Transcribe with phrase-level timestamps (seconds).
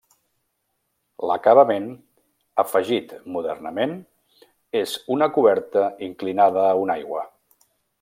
[1.31, 1.85] L'acabament,
[2.65, 3.95] afegit modernament,
[4.85, 7.27] és una coberta inclinada a una aigua.